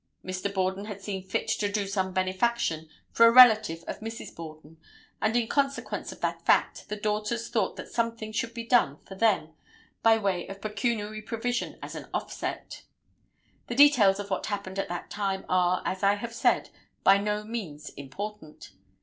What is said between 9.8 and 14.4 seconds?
by way of pecuniary provision as an offset. The details of